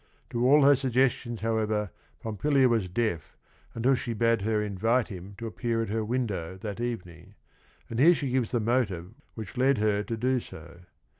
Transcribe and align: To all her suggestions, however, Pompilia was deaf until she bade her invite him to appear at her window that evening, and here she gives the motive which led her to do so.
To 0.31 0.43
all 0.47 0.63
her 0.63 0.75
suggestions, 0.75 1.41
however, 1.41 1.91
Pompilia 2.21 2.67
was 2.67 2.87
deaf 2.87 3.37
until 3.75 3.93
she 3.93 4.13
bade 4.13 4.41
her 4.41 4.59
invite 4.59 5.09
him 5.09 5.35
to 5.37 5.45
appear 5.45 5.79
at 5.83 5.89
her 5.89 6.03
window 6.03 6.57
that 6.57 6.79
evening, 6.79 7.35
and 7.87 7.99
here 7.99 8.15
she 8.15 8.31
gives 8.31 8.49
the 8.49 8.59
motive 8.59 9.13
which 9.35 9.57
led 9.57 9.77
her 9.77 10.01
to 10.01 10.17
do 10.17 10.39
so. 10.39 10.79